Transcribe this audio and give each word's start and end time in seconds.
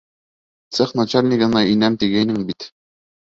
Цех 0.77 0.93
начальнигына 0.99 1.63
инәм 1.73 1.99
тигәйнең 2.05 2.41
бит. 2.51 2.69